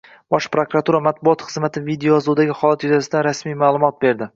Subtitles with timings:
[0.35, 4.29] Bosh prokuratura matbuot xizmati videoyozuvdagi holat yuzasidan rasmiy ma’lumot berdi